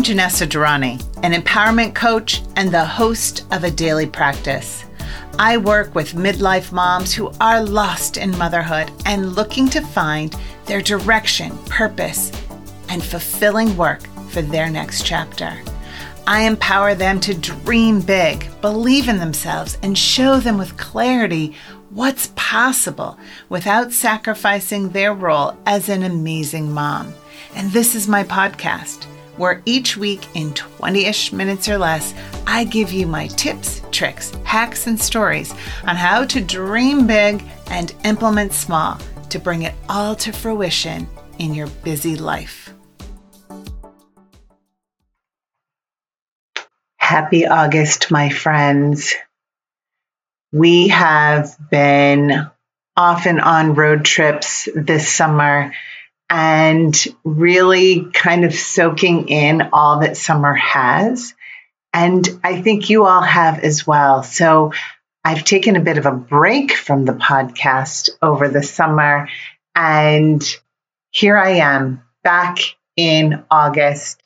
[0.00, 4.86] I'm Janessa Durrani, an empowerment coach and the host of a daily practice.
[5.38, 10.34] I work with midlife moms who are lost in motherhood and looking to find
[10.64, 12.32] their direction, purpose,
[12.88, 14.00] and fulfilling work
[14.30, 15.60] for their next chapter.
[16.26, 21.54] I empower them to dream big, believe in themselves, and show them with clarity
[21.90, 23.18] what's possible
[23.50, 27.12] without sacrificing their role as an amazing mom.
[27.54, 29.06] And this is my podcast,
[29.36, 32.14] where each week in 20 ish minutes or less,
[32.46, 35.52] I give you my tips, tricks, hacks, and stories
[35.86, 38.98] on how to dream big and implement small
[39.30, 41.08] to bring it all to fruition
[41.38, 42.74] in your busy life.
[46.96, 49.14] Happy August, my friends.
[50.52, 52.50] We have been
[52.96, 55.72] often on road trips this summer
[56.30, 61.34] and really kind of soaking in all that summer has.
[61.92, 64.22] And I think you all have as well.
[64.22, 64.72] So
[65.24, 69.28] I've taken a bit of a break from the podcast over the summer.
[69.74, 70.42] And
[71.10, 72.58] here I am back
[72.96, 74.22] in August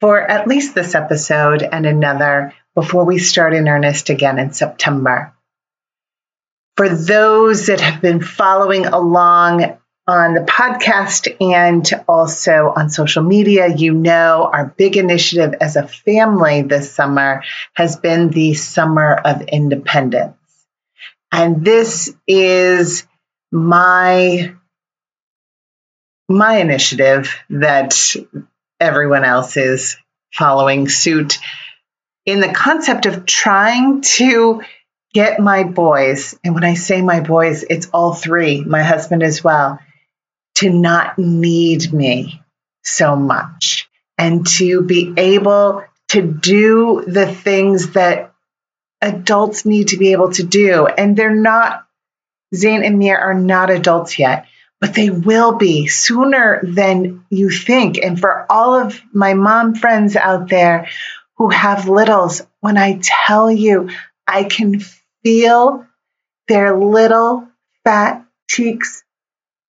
[0.00, 5.34] for at least this episode and another before we start in earnest again in September.
[6.76, 13.74] For those that have been following along on the podcast and also on social media,
[13.74, 19.42] you know our big initiative as a family this summer has been the Summer of
[19.42, 20.36] Independence.
[21.32, 23.06] And this is
[23.50, 24.54] my
[26.28, 28.16] my initiative that
[28.80, 29.96] everyone else is
[30.32, 31.38] following suit
[32.26, 34.62] in the concept of trying to
[35.12, 39.44] get my boys, and when I say my boys, it's all three, my husband as
[39.44, 39.78] well,
[40.56, 42.42] to not need me
[42.82, 43.88] so much
[44.18, 48.32] and to be able to do the things that
[49.00, 50.86] adults need to be able to do.
[50.86, 51.86] And they're not,
[52.54, 54.46] Zane and Mir are not adults yet,
[54.80, 57.98] but they will be sooner than you think.
[57.98, 60.88] And for all of my mom friends out there
[61.36, 63.90] who have littles, when I tell you,
[64.26, 64.80] I can
[65.22, 65.86] feel
[66.48, 67.48] their little
[67.82, 69.03] fat cheeks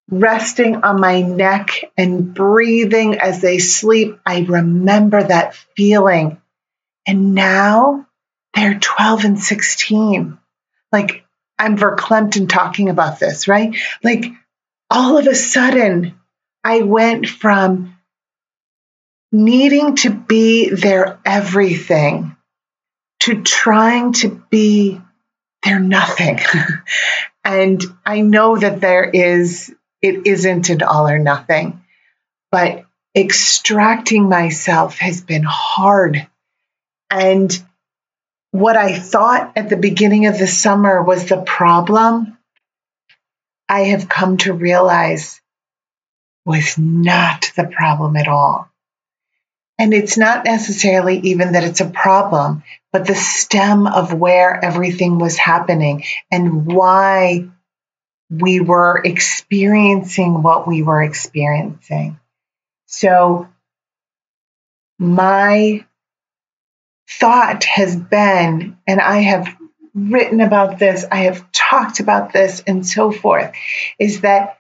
[0.10, 4.20] resting on my neck and breathing as they sleep.
[4.26, 6.42] I remember that feeling.
[7.08, 8.08] And now
[8.54, 10.38] they're 12 and 16.
[10.92, 11.26] Like
[11.58, 13.76] I'm verklempt talking about this, right?
[14.04, 14.26] Like
[14.90, 16.20] all of a sudden,
[16.64, 17.98] I went from
[19.32, 22.36] needing to be their everything
[23.22, 25.02] to trying to be
[25.64, 26.40] their nothing.
[27.44, 29.74] and I know that there is
[30.06, 31.82] it isn't an all or nothing.
[32.52, 32.86] But
[33.18, 36.28] extracting myself has been hard.
[37.10, 37.52] And
[38.52, 42.38] what I thought at the beginning of the summer was the problem,
[43.68, 45.42] I have come to realize
[46.46, 48.70] was not the problem at all.
[49.80, 52.64] And it's not necessarily even that it's a problem,
[52.94, 57.50] but the stem of where everything was happening and why
[58.30, 62.20] we were experiencing what we were experiencing.
[62.88, 63.48] So,
[64.98, 65.86] my
[67.10, 69.56] thought has been, and I have
[69.94, 73.54] written about this, I have talked about this, and so forth,
[74.00, 74.60] is that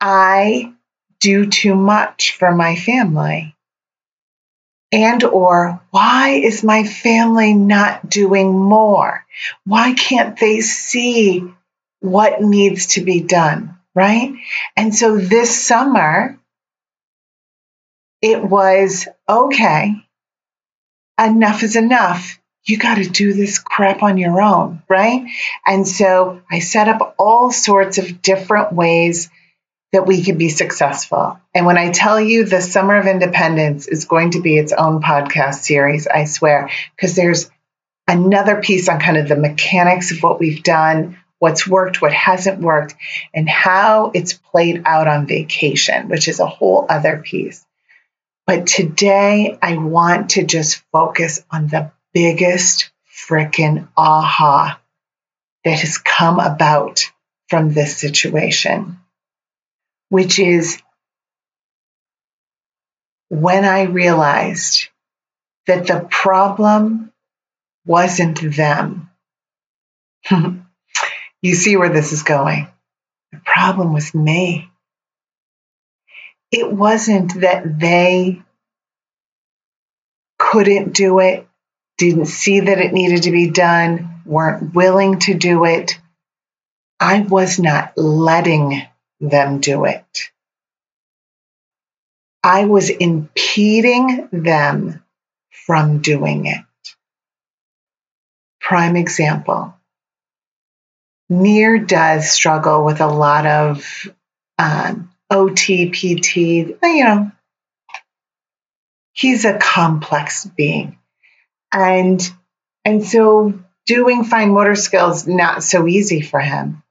[0.00, 0.72] I
[1.20, 3.54] do too much for my family.
[4.92, 9.24] And or why is my family not doing more?
[9.64, 11.52] Why can't they see
[12.00, 14.34] what needs to be done, right?
[14.76, 16.38] And so this summer,
[18.22, 19.94] it was okay,
[21.18, 22.38] enough is enough.
[22.64, 25.26] You got to do this crap on your own, right?
[25.64, 29.30] And so I set up all sorts of different ways
[29.92, 31.38] that we could be successful.
[31.54, 35.00] And when I tell you the Summer of Independence is going to be its own
[35.00, 37.48] podcast series, I swear, because there's
[38.08, 42.60] another piece on kind of the mechanics of what we've done, what's worked, what hasn't
[42.60, 42.94] worked,
[43.34, 47.64] and how it's played out on vacation, which is a whole other piece.
[48.46, 52.90] But today, I want to just focus on the biggest
[53.28, 54.80] freaking aha
[55.64, 57.10] that has come about
[57.48, 58.98] from this situation,
[60.08, 60.80] which is
[63.28, 64.88] when I realized
[65.66, 67.12] that the problem
[67.84, 69.10] wasn't them.
[71.46, 72.66] You see where this is going.
[73.30, 74.68] The problem was me.
[76.50, 78.42] It wasn't that they
[80.40, 81.46] couldn't do it,
[81.98, 86.00] didn't see that it needed to be done, weren't willing to do it.
[86.98, 88.82] I was not letting
[89.20, 90.32] them do it.
[92.42, 95.00] I was impeding them
[95.50, 96.64] from doing it.
[98.60, 99.75] Prime example.
[101.28, 104.08] Mir does struggle with a lot of
[104.58, 105.10] um,
[106.82, 107.32] you know,
[109.12, 110.98] he's a complex being.
[111.72, 112.22] And
[112.84, 116.82] and so doing fine motor skills not so easy for him.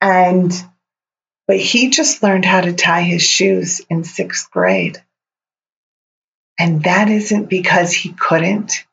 [0.00, 0.52] And
[1.46, 5.02] but he just learned how to tie his shoes in 6th grade.
[6.58, 8.84] And that isn't because he couldn't.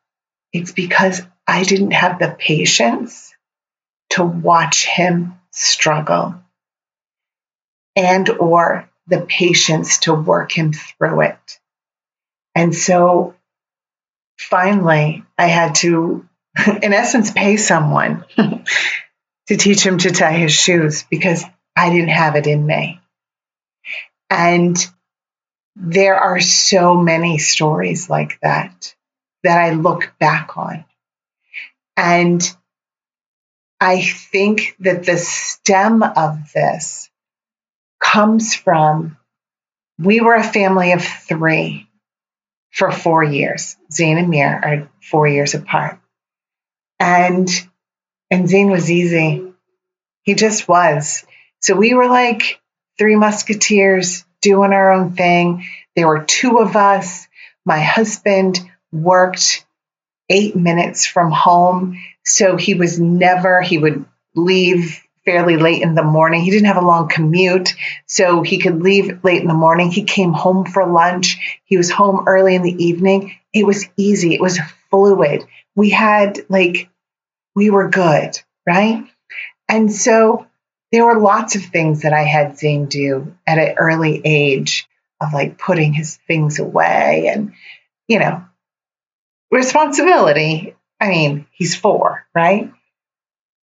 [0.52, 3.33] It's because I didn't have the patience
[4.14, 6.34] to watch him struggle
[7.96, 11.60] and or the patience to work him through it.
[12.54, 13.34] And so
[14.38, 16.28] finally, I had to,
[16.82, 21.44] in essence, pay someone to teach him to tie his shoes because
[21.76, 23.00] I didn't have it in me.
[24.30, 24.76] And
[25.76, 28.94] there are so many stories like that
[29.42, 30.84] that I look back on.
[31.96, 32.56] And
[33.84, 37.10] I think that the stem of this
[38.00, 39.18] comes from
[39.98, 41.86] we were a family of three
[42.70, 43.76] for four years.
[43.92, 46.00] Zane and Mir are four years apart.
[46.98, 47.46] And
[48.30, 49.52] and Zane was easy.
[50.22, 51.26] He just was.
[51.60, 52.62] So we were like
[52.96, 55.66] three musketeers doing our own thing.
[55.94, 57.28] There were two of us.
[57.66, 58.60] My husband
[58.90, 59.66] worked
[60.30, 61.98] eight minutes from home.
[62.24, 64.04] So he was never, he would
[64.34, 66.42] leave fairly late in the morning.
[66.42, 67.74] He didn't have a long commute,
[68.06, 69.90] so he could leave late in the morning.
[69.90, 71.60] He came home for lunch.
[71.64, 73.34] He was home early in the evening.
[73.52, 74.58] It was easy, it was
[74.90, 75.44] fluid.
[75.74, 76.88] We had, like,
[77.54, 79.04] we were good, right?
[79.68, 80.46] And so
[80.92, 84.86] there were lots of things that I had Zane do at an early age
[85.20, 87.54] of like putting his things away and,
[88.06, 88.44] you know,
[89.50, 90.76] responsibility.
[91.04, 92.72] I mean, he's four, right?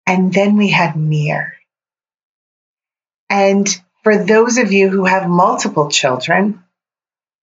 [0.06, 1.54] And then we had Mir.
[3.32, 3.68] And
[4.04, 6.64] for those of you who have multiple children,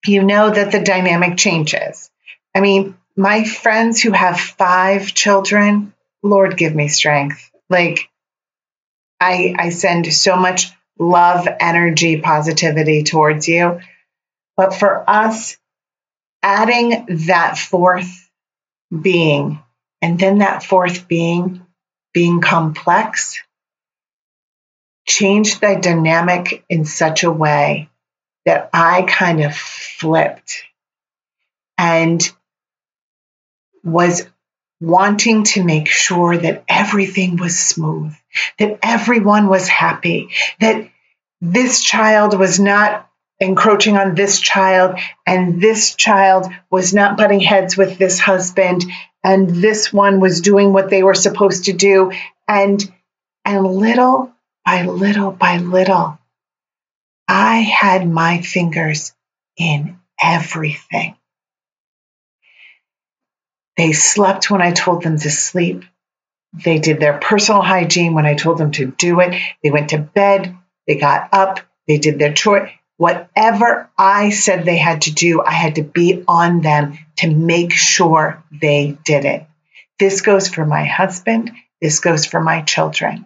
[0.05, 2.09] you know that the dynamic changes.
[2.55, 5.93] I mean, my friends who have five children,
[6.23, 7.51] Lord give me strength.
[7.69, 8.09] Like
[9.19, 13.81] I I send so much love, energy, positivity towards you.
[14.55, 15.57] But for us,
[16.41, 18.29] adding that fourth
[18.89, 19.61] being,
[20.01, 21.65] and then that fourth being
[22.13, 23.41] being complex,
[25.07, 27.89] changed the dynamic in such a way
[28.45, 30.63] that I kind of flipped
[31.77, 32.29] and
[33.83, 34.27] was
[34.81, 38.13] wanting to make sure that everything was smooth,
[38.57, 40.29] that everyone was happy,
[40.59, 40.89] that
[41.41, 43.09] this child was not
[43.39, 48.83] encroaching on this child, and this child was not butting heads with this husband,
[49.23, 52.11] and this one was doing what they were supposed to do.
[52.47, 52.81] And
[53.45, 54.31] and little
[54.65, 56.19] by little by little,
[57.27, 59.13] I had my fingers
[59.57, 61.15] in everything.
[63.77, 65.83] They slept when I told them to sleep.
[66.51, 69.39] They did their personal hygiene when I told them to do it.
[69.63, 70.57] They went to bed.
[70.87, 71.59] They got up.
[71.87, 72.71] They did their chore.
[72.99, 77.71] Whatever I said they had to do, I had to be on them to make
[77.71, 79.47] sure they did it.
[79.99, 81.53] This goes for my husband.
[81.79, 83.23] This goes for my children.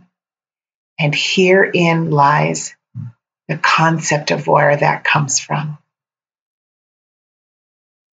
[1.00, 2.76] And herein lies
[3.48, 5.80] the concept of where that comes from.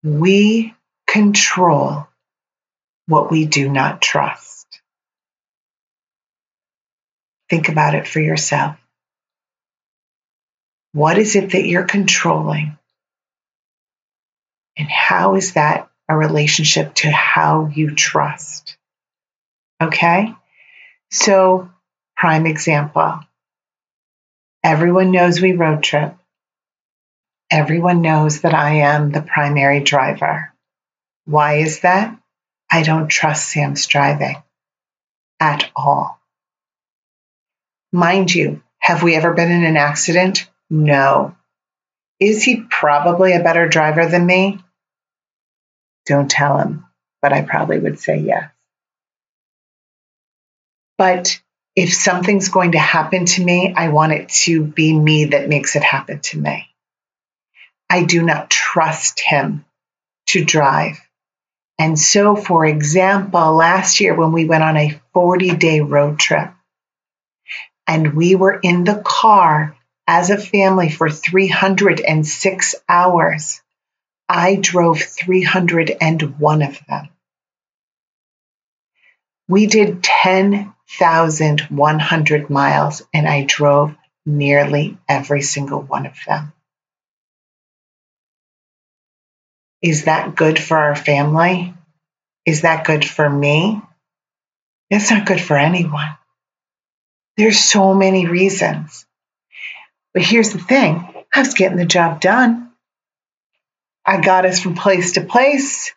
[0.05, 0.75] We
[1.09, 2.07] control
[3.07, 4.67] what we do not trust.
[7.49, 8.77] Think about it for yourself.
[10.97, 12.79] What is it that you're controlling?
[14.79, 18.79] And how is that a relationship to how you trust?
[19.79, 20.35] Okay?
[21.11, 21.69] So,
[22.17, 23.21] prime example.
[24.65, 26.15] Everyone knows we road trip.
[27.51, 30.51] Everyone knows that I am the primary driver.
[31.27, 32.19] Why is that?
[32.73, 34.37] I don't trust Sam's driving
[35.41, 36.19] at all.
[37.93, 40.49] Mind you, have we ever been in an accident?
[40.71, 41.37] No.
[42.19, 44.59] Is he probably a better driver than me?
[46.07, 46.87] Don't tell him,
[47.21, 48.51] but I probably would say yes.
[50.99, 51.41] But
[51.75, 55.77] if something's going to happen to me, I want it to be me that makes
[55.77, 56.67] it happen to me.
[57.91, 59.65] I do not trust him
[60.29, 60.99] to drive.
[61.79, 66.51] And so, for example, last year when we went on a 40 day road trip
[67.87, 69.76] and we were in the car
[70.07, 73.61] as a family for 306 hours,
[74.29, 77.09] I drove 301 of them.
[79.49, 83.95] We did 10,100 miles and I drove
[84.25, 86.53] nearly every single one of them.
[89.83, 91.73] Is that good for our family?
[92.45, 93.81] Is that good for me?
[94.91, 96.17] It's not good for anyone.
[97.37, 99.07] There's so many reasons.
[100.17, 102.73] But here's the thing I was getting the job done.
[104.03, 105.93] I got us from place to place.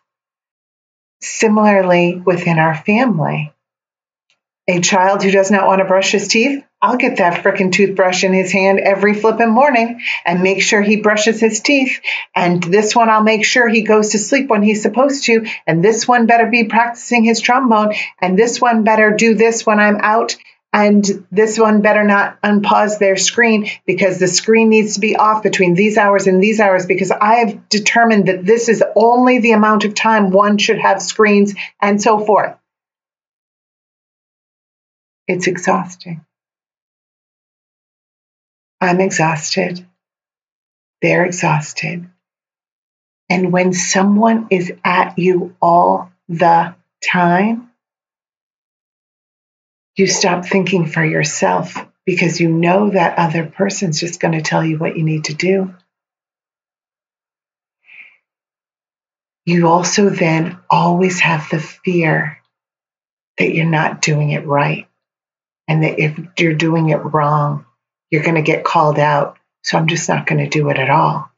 [1.22, 3.50] Similarly, within our family,
[4.68, 8.22] a child who does not want to brush his teeth, I'll get that frickin' toothbrush
[8.22, 11.98] in his hand every flippin' morning and make sure he brushes his teeth.
[12.36, 15.46] And this one, I'll make sure he goes to sleep when he's supposed to.
[15.66, 17.94] And this one better be practicing his trombone.
[18.20, 20.36] And this one better do this when I'm out.
[20.72, 25.42] And this one better not unpause their screen because the screen needs to be off
[25.42, 29.52] between these hours and these hours because I have determined that this is only the
[29.52, 32.56] amount of time one should have screens and so forth.
[35.26, 36.24] It's exhausting.
[38.80, 39.84] I'm exhausted.
[41.02, 42.08] They're exhausted.
[43.28, 46.74] And when someone is at you all the
[47.04, 47.69] time,
[50.00, 51.76] you stop thinking for yourself
[52.06, 55.34] because you know that other person's just going to tell you what you need to
[55.34, 55.74] do.
[59.44, 62.38] You also then always have the fear
[63.38, 64.88] that you're not doing it right
[65.68, 67.66] and that if you're doing it wrong,
[68.10, 69.38] you're going to get called out.
[69.62, 71.30] So I'm just not going to do it at all.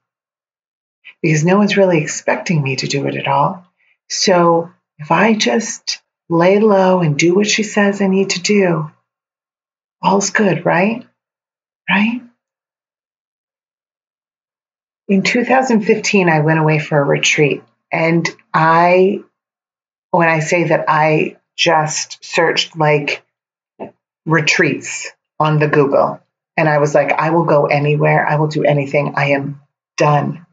[1.21, 3.67] Because no one's really expecting me to do it at all.
[4.09, 6.02] So if I just
[6.33, 8.91] lay low and do what she says I need to do,
[10.01, 11.07] all's good, right?
[11.89, 12.23] Right?
[15.09, 17.63] In 2015, I went away for a retreat.
[17.93, 19.21] And I,
[20.11, 23.23] when I say that I just searched like
[24.25, 26.21] retreats on the Google,
[26.57, 28.27] and I was like, I will go anywhere.
[28.27, 29.15] I will do anything.
[29.17, 29.61] I am
[29.99, 30.47] done.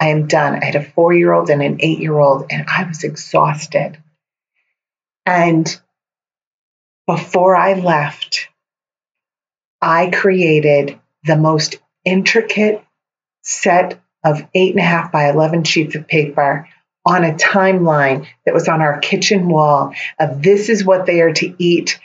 [0.00, 0.54] I am done.
[0.54, 3.98] I had a four year old and an eight year old, and I was exhausted.
[5.26, 5.68] And
[7.06, 8.48] before I left,
[9.82, 12.82] I created the most intricate
[13.42, 16.68] set of eight and a half by 11 sheets of paper
[17.04, 21.32] on a timeline that was on our kitchen wall of this is what they are
[21.32, 22.00] to eat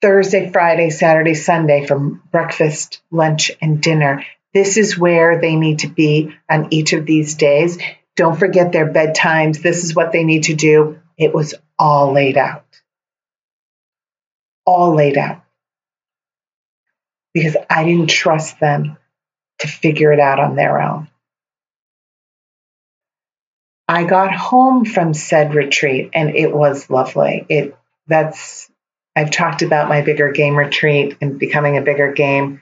[0.00, 4.24] Thursday, Friday, Saturday, Sunday from breakfast, lunch, and dinner.
[4.54, 7.78] This is where they need to be on each of these days.
[8.14, 9.60] Don't forget their bedtimes.
[9.60, 10.97] This is what they need to do.
[11.18, 12.64] It was all laid out.
[14.64, 15.42] All laid out.
[17.34, 18.96] Because I didn't trust them
[19.58, 21.08] to figure it out on their own.
[23.88, 27.44] I got home from said retreat and it was lovely.
[27.48, 28.70] It that's
[29.16, 32.60] I've talked about my bigger game retreat and becoming a bigger game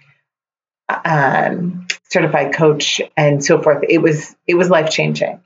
[0.89, 3.85] um, certified coach and so forth.
[3.89, 5.41] It was it was life changing.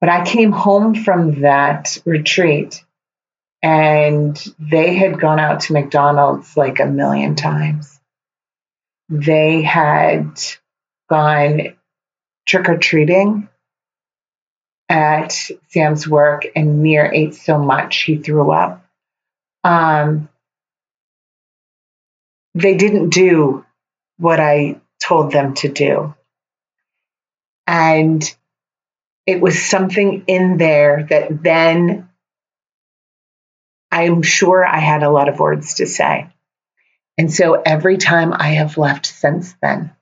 [0.00, 2.84] But I came home from that retreat
[3.62, 7.98] and they had gone out to McDonald's like a million times.
[9.08, 10.40] They had
[11.08, 11.76] gone
[12.46, 13.48] trick or treating
[14.88, 15.32] at
[15.68, 18.86] Sam's work, and Mir ate so much he threw up
[19.66, 20.28] um,
[22.54, 23.64] they didn't do
[24.16, 26.14] what I told them to do.
[27.66, 28.22] And
[29.26, 32.08] it was something in there that then
[33.90, 36.28] I'm sure I had a lot of words to say.
[37.18, 39.92] And so every time I have left since then,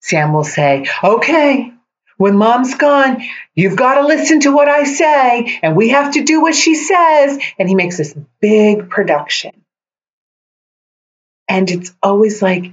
[0.00, 1.72] Sam will say, Okay,
[2.16, 3.22] when mom's gone,
[3.54, 6.74] you've got to listen to what I say, and we have to do what she
[6.74, 7.38] says.
[7.58, 9.52] And he makes this big production.
[11.48, 12.72] And it's always like,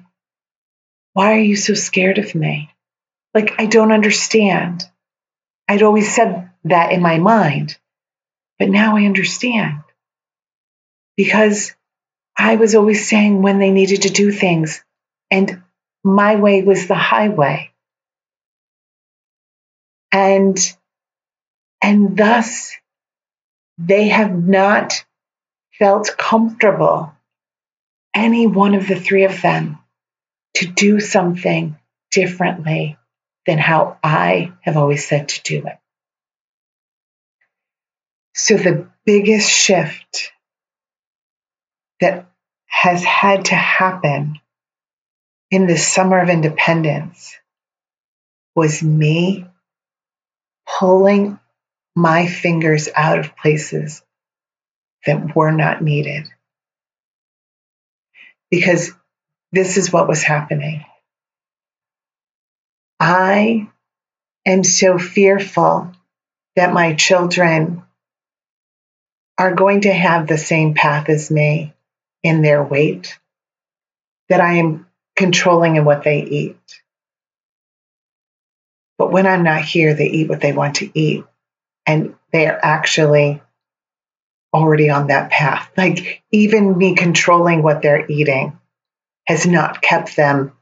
[1.14, 2.70] why are you so scared of me?
[3.34, 4.84] Like, I don't understand.
[5.68, 7.78] I'd always said that in my mind,
[8.60, 9.82] but now I understand.
[11.18, 11.74] Because
[12.38, 14.84] I was always saying when they needed to do things,
[15.32, 15.64] and
[16.04, 17.72] my way was the highway
[20.16, 20.58] and
[21.82, 22.72] and thus
[23.78, 25.04] they have not
[25.78, 27.14] felt comfortable
[28.14, 29.78] any one of the three of them
[30.54, 31.78] to do something
[32.12, 32.98] differently
[33.46, 35.78] than how I have always said to do it.
[38.34, 40.32] So the biggest shift
[42.02, 42.28] that
[42.68, 44.40] has had to happen
[45.52, 47.36] in the summer of independence
[48.56, 49.46] was me
[50.68, 51.40] pulling
[51.96, 54.02] my fingers out of places
[55.06, 56.28] that were not needed.
[58.50, 58.92] Because
[59.52, 60.84] this is what was happening.
[63.08, 63.68] I
[64.48, 65.92] am so fearful
[66.56, 67.84] that my children
[69.38, 71.76] are going to have the same path as me
[72.24, 73.20] in their weight,
[74.30, 76.82] that I am controlling in what they eat.
[78.98, 81.26] But when I'm not here, they eat what they want to eat.
[81.86, 83.40] And they are actually
[84.52, 85.70] already on that path.
[85.78, 88.60] Like even me controlling what they're eating
[89.28, 90.54] has not kept them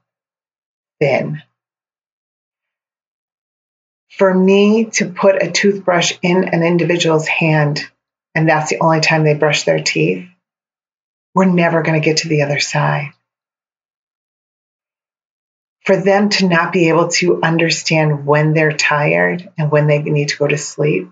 [1.00, 1.42] thin.
[4.18, 7.82] For me to put a toothbrush in an individual's hand,
[8.36, 10.28] and that's the only time they brush their teeth,
[11.34, 13.12] we're never going to get to the other side.
[15.86, 20.30] For them to not be able to understand when they're tired and when they need
[20.30, 21.10] to go to sleep,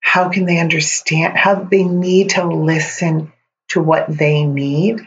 [0.00, 3.32] how can they understand how they need to listen
[3.68, 5.00] to what they need?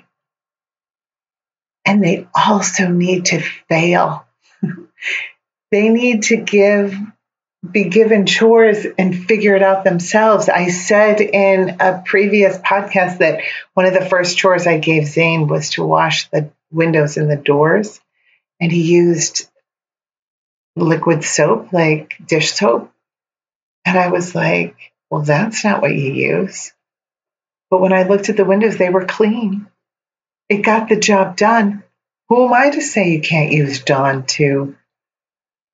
[1.84, 3.40] And they also need to
[3.70, 4.25] fail.
[5.72, 6.96] They need to give
[7.72, 10.50] be given chores and figure it out themselves.
[10.50, 13.42] I said in a previous podcast that
[13.74, 17.38] one of the first chores I gave Zane was to wash the windows and the
[17.38, 18.00] doors.
[18.60, 19.50] And he used
[20.76, 22.92] liquid soap, like dish soap.
[23.86, 24.76] And I was like,
[25.10, 26.72] well, that's not what you use.
[27.70, 29.68] But when I looked at the windows, they were clean.
[30.50, 31.84] It got the job done.
[32.30, 34.76] Who am I to say you can't use Dawn to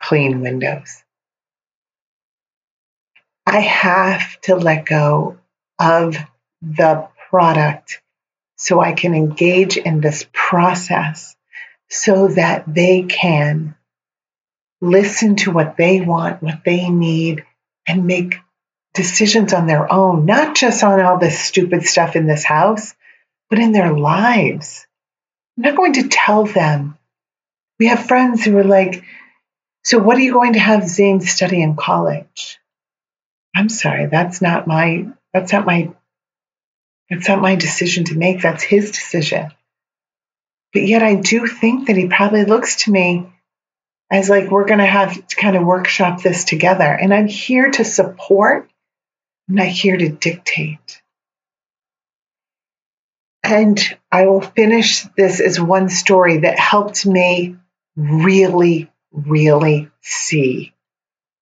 [0.01, 1.03] clean windows?
[3.45, 5.37] I have to let go
[5.79, 6.15] of
[6.61, 8.01] the product
[8.55, 11.35] so I can engage in this process
[11.89, 13.75] so that they can
[14.79, 17.43] listen to what they want, what they need,
[17.87, 18.35] and make
[18.93, 22.93] decisions on their own, not just on all this stupid stuff in this house,
[23.49, 24.85] but in their lives.
[25.57, 26.97] I'm not going to tell them.
[27.79, 29.03] We have friends who are like,
[29.83, 32.59] So, what are you going to have Zane study in college?
[33.55, 35.91] I'm sorry, that's not my, that's not my,
[37.09, 38.41] that's not my decision to make.
[38.41, 39.51] That's his decision.
[40.73, 43.27] But yet, I do think that he probably looks to me
[44.09, 46.85] as like, we're going to have to kind of workshop this together.
[46.85, 48.71] And I'm here to support
[49.49, 51.01] I'm not here to dictate.
[53.43, 53.79] And
[54.11, 57.57] I will finish this as one story that helped me
[57.95, 60.73] really, really see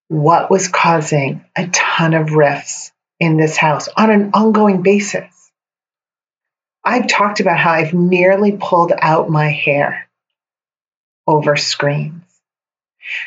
[0.07, 5.51] what was causing a ton of rifts in this house on an ongoing basis.
[6.83, 10.09] I've talked about how I've nearly pulled out my hair
[11.27, 12.23] over screens,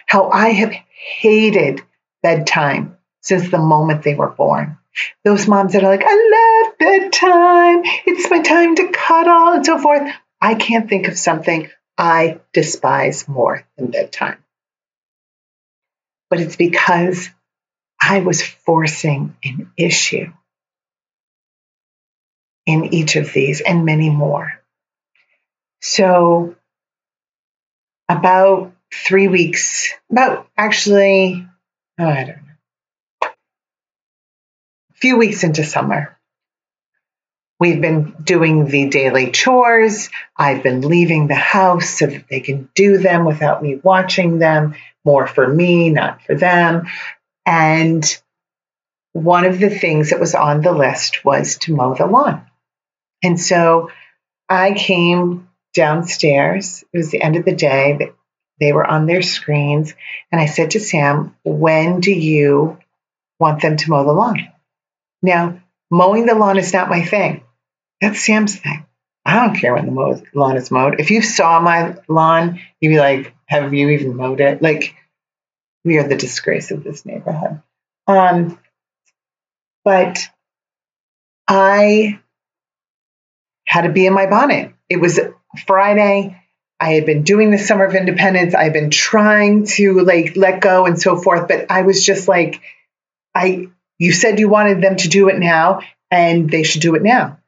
[0.07, 0.73] how I have
[1.21, 1.83] hated
[2.23, 4.79] bedtime since the moment they were born.
[5.25, 7.83] Those moms that are like, I love bedtime.
[8.07, 10.11] It's my time to cuddle and so forth.
[10.41, 14.43] I can't think of something I despise more than bedtime.
[16.31, 17.29] But it's because
[18.01, 20.33] I was forcing an issue
[22.67, 24.53] in each of these and many more.
[25.81, 26.57] So,
[28.09, 31.47] about three weeks, about actually,
[31.99, 32.53] oh, I don't know
[35.03, 36.17] few weeks into summer.
[37.63, 40.11] We've been doing the daily chores.
[40.37, 44.75] I've been leaving the house so that they can do them without me watching them,
[45.05, 46.89] more for me, not for them.
[47.47, 48.05] And
[49.13, 52.45] one of the things that was on the list was to mow the lawn.
[53.23, 53.93] And so
[54.49, 56.83] I came downstairs.
[56.93, 58.11] It was the end of the day.
[58.59, 59.95] They were on their screens.
[60.33, 62.79] And I said to Sam, When do you
[63.39, 64.49] want them to mow the lawn?
[65.23, 65.61] Now,
[65.93, 67.45] mowing the lawn is not my thing.
[68.03, 68.85] That's Sam's thing.
[69.25, 70.99] I don't care when the mow- lawn is mowed.
[70.99, 74.61] If you saw my lawn, you'd be like, have you even mowed it?
[74.61, 74.97] Like,
[75.85, 77.63] we are the disgrace of this neighborhood.
[78.09, 78.59] Um,
[79.85, 80.29] but
[81.47, 82.19] I
[83.67, 84.75] had to be in my bonnet.
[84.89, 85.21] It was
[85.67, 86.37] Friday.
[86.81, 88.53] I had been doing the summer of independence.
[88.53, 92.27] I had been trying to like let go and so forth, but I was just
[92.27, 92.61] like,
[93.33, 97.03] I you said you wanted them to do it now and they should do it
[97.03, 97.39] now.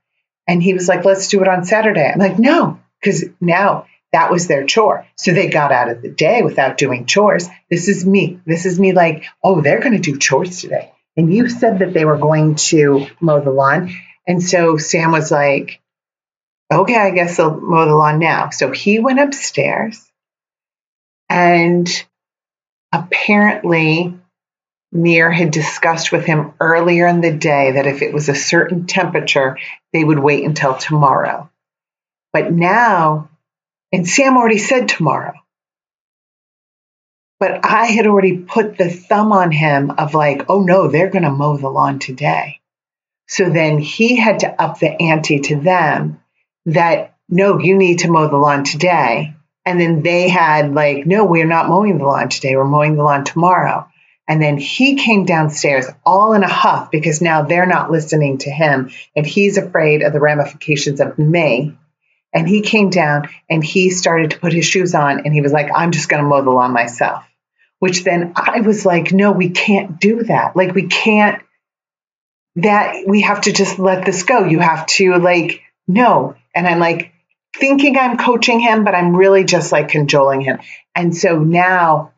[0.47, 2.11] And he was like, let's do it on Saturday.
[2.13, 5.07] I'm like, no, because now that was their chore.
[5.17, 7.49] So they got out of the day without doing chores.
[7.71, 8.41] This is me.
[8.47, 10.93] This is me like, oh, they're going to do chores today.
[11.17, 13.91] And you said that they were going to mow the lawn.
[14.27, 15.81] And so Sam was like,
[16.73, 18.51] okay, I guess they'll mow the lawn now.
[18.51, 20.01] So he went upstairs
[21.29, 21.89] and
[22.93, 24.19] apparently
[24.95, 28.87] Mir had discussed with him earlier in the day that if it was a certain
[28.87, 29.59] temperature,
[29.93, 31.51] they would wait until tomorrow.
[32.33, 33.29] But now,
[33.93, 35.35] and Sam already said tomorrow,
[37.41, 41.25] but I had already put the thumb on him of like, oh no, they're going
[41.25, 42.61] to mow the lawn today.
[43.27, 46.21] So then he had to up the ante to them
[46.67, 49.35] that, no, you need to mow the lawn today.
[49.67, 52.55] And then they had like, no, we're not mowing the lawn today.
[52.55, 53.89] We're mowing the lawn tomorrow.
[54.27, 58.51] And then he came downstairs all in a huff because now they're not listening to
[58.51, 61.77] him and he's afraid of the ramifications of May.
[62.33, 65.53] And he came down and he started to put his shoes on and he was
[65.53, 67.25] like, I'm just going to mow the lawn myself.
[67.81, 70.57] Which then I was like, no, we can't do that.
[70.57, 71.43] Like, we can't,
[72.57, 74.45] that we have to just let this go.
[74.47, 76.35] You have to, like, no.
[76.55, 77.13] And I'm like,
[77.55, 80.61] thinking I'm coaching him, but I'm really just like cajoling him.
[80.95, 82.14] And so now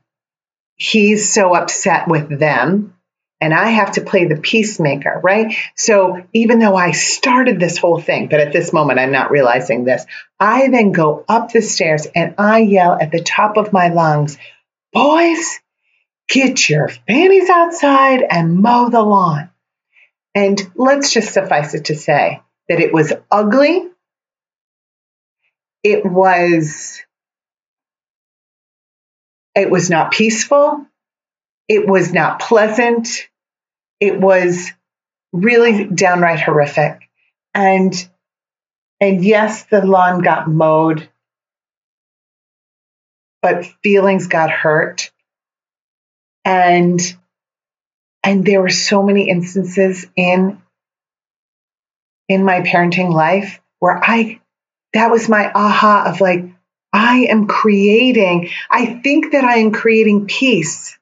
[0.76, 2.94] he's so upset with them
[3.40, 5.54] and I have to play the peacemaker, right?
[5.74, 9.84] So even though I started this whole thing, but at this moment I'm not realizing
[9.84, 10.06] this,
[10.40, 14.38] I then go up the stairs and I yell at the top of my lungs,
[14.92, 15.60] boys,
[16.28, 19.50] get your fannies outside and mow the lawn.
[20.34, 23.88] And let's just suffice it to say that it was ugly.
[25.82, 27.02] It was
[29.56, 30.86] it was not peaceful.
[31.66, 33.08] It was not pleasant.
[33.98, 34.70] It was
[35.32, 37.08] really downright horrific.
[37.54, 37.92] And
[39.00, 41.08] and yes, the lawn got mowed,
[43.42, 45.10] but feelings got hurt.
[46.44, 47.00] And
[48.22, 50.60] and there were so many instances in
[52.28, 54.40] in my parenting life where I
[54.92, 56.44] that was my aha of like
[56.96, 60.98] I am creating, I think that I am creating peace,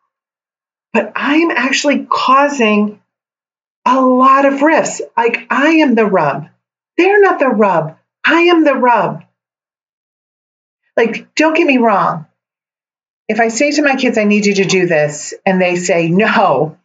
[0.93, 3.01] but I'm actually causing
[3.87, 5.01] a lot of rifts.
[5.17, 6.49] Like I am the rub.
[6.99, 7.97] They're not the rub.
[8.25, 9.25] I am the rub.
[10.97, 12.27] Like, don't get me wrong.
[13.29, 16.09] If I say to my kids, I need you to do this, and they say
[16.09, 16.77] no,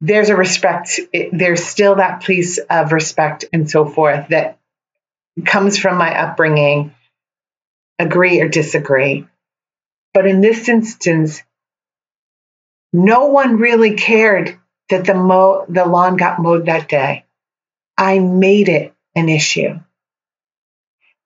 [0.00, 1.00] there's a respect,
[1.32, 4.58] there's still that piece of respect and so forth that
[5.44, 6.94] comes from my upbringing
[7.98, 9.26] agree or disagree.
[10.12, 11.42] But in this instance,
[12.92, 17.24] no one really cared that the mow, the lawn got mowed that day.
[17.98, 19.78] I made it an issue.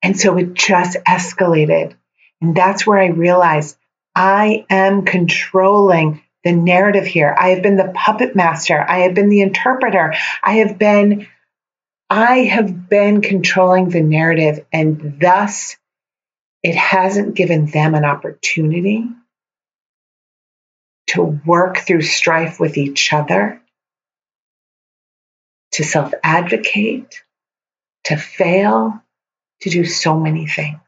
[0.02, 1.94] And so it just escalated.
[2.40, 3.76] And that's where I realized
[4.14, 7.34] I am controlling the narrative here.
[7.38, 8.80] I have been the puppet master.
[8.80, 10.14] I have been the interpreter.
[10.42, 11.28] I have been
[12.08, 15.76] I have been controlling the narrative and thus
[16.62, 19.04] it hasn't given them an opportunity
[21.08, 23.60] to work through strife with each other,
[25.72, 27.22] to self advocate,
[28.04, 29.02] to fail,
[29.62, 30.78] to do so many things.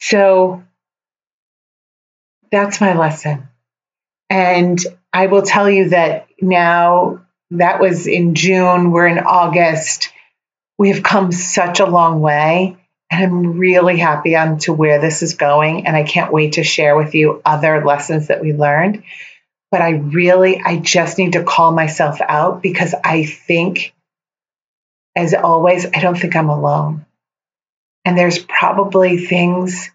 [0.00, 0.62] So
[2.50, 3.48] that's my lesson.
[4.28, 4.78] And
[5.12, 10.10] I will tell you that now that was in June, we're in August.
[10.78, 12.76] We have come such a long way.
[13.12, 15.86] And I'm really happy on to where this is going.
[15.86, 19.02] And I can't wait to share with you other lessons that we learned.
[19.70, 23.94] But I really, I just need to call myself out because I think,
[25.14, 27.04] as always, I don't think I'm alone.
[28.06, 29.90] And there's probably things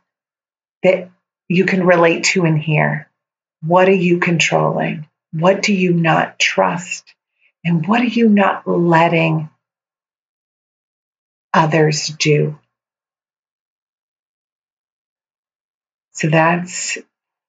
[0.84, 1.10] that
[1.50, 3.10] you can relate to in here.
[3.64, 5.08] What are you controlling?
[5.32, 7.16] What do you not trust?
[7.66, 9.50] And what are you not letting
[11.52, 12.60] others do?
[16.18, 16.98] So that's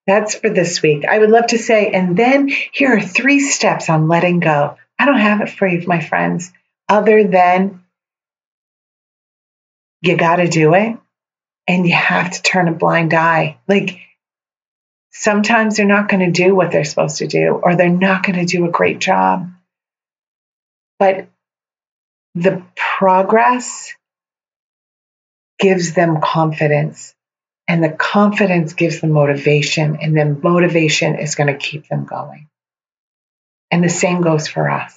[0.06, 1.06] that's for this week.
[1.06, 4.76] I would love to say, and then here are three steps on letting go.
[4.98, 6.52] I don't have it for you, my friends,
[6.86, 7.82] other than
[10.02, 10.98] you got to do it
[11.66, 13.56] and you have to turn a blind eye.
[13.66, 14.00] Like
[15.10, 18.38] sometimes they're not going to do what they're supposed to do, or they're not going
[18.38, 19.48] to do a great job.
[20.98, 21.28] But
[22.34, 23.94] the progress
[25.58, 27.14] gives them confidence
[27.68, 32.48] and the confidence gives them motivation, and then motivation is going to keep them going.
[33.70, 34.94] And the same goes for us.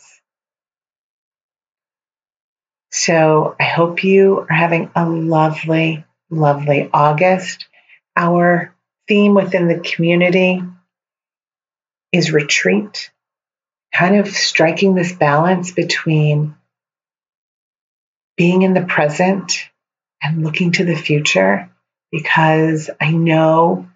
[2.92, 7.68] So I hope you are having a lovely, lovely August.
[8.16, 8.74] Our
[9.08, 10.64] theme within the community
[12.14, 13.12] is retreat,
[13.94, 16.56] kind of striking this balance between
[18.38, 19.60] being in the present
[20.22, 21.70] and looking to the future
[22.12, 23.88] because I know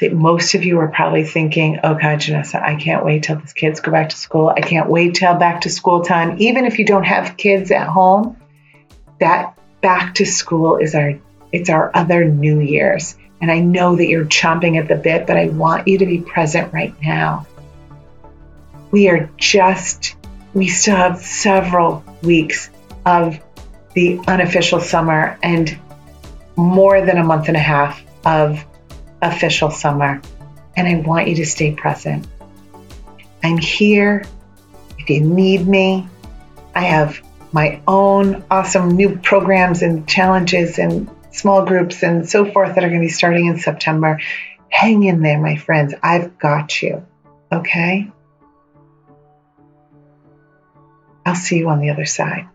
[0.00, 3.52] that most of you are probably thinking, oh God, Janessa, I can't wait till these
[3.52, 4.48] kids go back to school.
[4.48, 6.36] I can't wait till back to school time.
[6.38, 8.36] Even if you don't have kids at home,
[9.20, 11.18] that back to school is our
[11.52, 13.16] it's our other New Year's.
[13.40, 16.20] And I know that you're chomping at the bit, but I want you to be
[16.20, 17.46] present right now.
[18.90, 20.16] We are just,
[20.54, 22.70] we still have several weeks
[23.04, 23.38] of
[23.94, 25.78] the unofficial summer and
[26.56, 28.64] more than a month and a half of
[29.20, 30.20] official summer,
[30.76, 32.26] and I want you to stay present.
[33.42, 34.24] I'm here
[34.98, 36.08] if you need me.
[36.74, 37.20] I have
[37.52, 42.88] my own awesome new programs and challenges and small groups and so forth that are
[42.88, 44.20] going to be starting in September.
[44.68, 45.94] Hang in there, my friends.
[46.02, 47.06] I've got you.
[47.50, 48.10] Okay?
[51.26, 52.48] I'll see you on the other side.